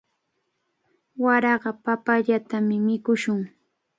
[1.23, 3.39] Waraqa papayatami mikushun.